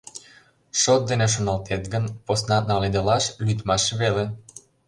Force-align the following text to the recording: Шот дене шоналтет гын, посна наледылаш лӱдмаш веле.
Шот 0.81 1.01
дене 1.09 1.27
шоналтет 1.33 1.83
гын, 1.93 2.05
посна 2.25 2.57
наледылаш 2.69 3.25
лӱдмаш 3.45 3.83
веле. 3.99 4.25